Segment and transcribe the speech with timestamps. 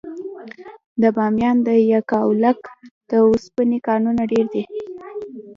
[1.01, 2.61] د بامیان د یکاولنګ
[3.09, 4.63] د اوسپنې کانونه ډیر دي.